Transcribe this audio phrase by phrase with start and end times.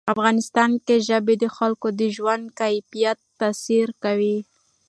[0.13, 4.37] افغانستان کې ژبې د خلکو د ژوند کیفیت تاثیر کوي.